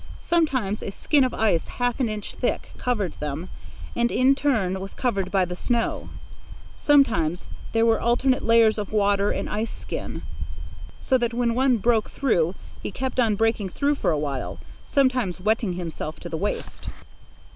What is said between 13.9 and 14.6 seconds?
for a while,